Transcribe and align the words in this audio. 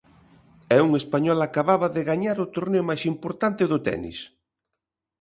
E 0.75 0.77
un 0.87 0.91
español 1.01 1.39
acababa 1.41 1.87
de 1.95 2.01
gañar 2.09 2.37
o 2.45 2.49
torneo 2.55 2.83
máis 2.89 3.03
importante 3.13 3.63
do 3.71 3.79
tenis. 3.87 4.17